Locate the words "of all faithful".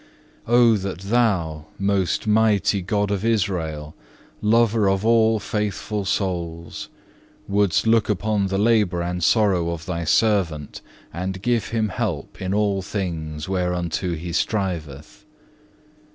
4.89-6.05